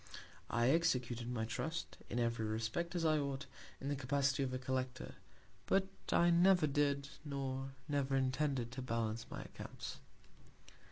[0.49, 3.45] I executed my Trust, in every Respect, as I ought,
[3.79, 5.13] in the Capacity of a Collector;
[5.67, 9.97] but I never did, nor never intended to balance my Accounts.